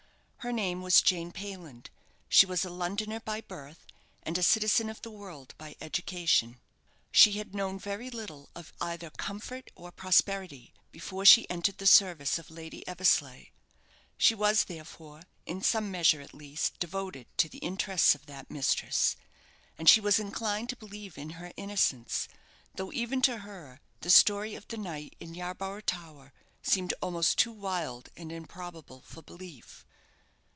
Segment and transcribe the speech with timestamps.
[0.43, 1.91] Her name was Jane Payland;
[2.27, 3.85] she was a Londoner by birth,
[4.23, 6.59] and a citizen of the world by education.
[7.11, 12.39] She had known very little of either comfort or prosperity before she entered the service
[12.39, 13.49] of Lady Eversleigh.
[14.17, 19.17] She was, therefore, in some measure at least, devoted to the interests of that mistress,
[19.77, 22.27] and she was inclined to believe in her innocence;
[22.73, 26.33] though, even to her, the story of the night in Yarborough Tower
[26.63, 29.85] seemed almost too wild and improbable for belief.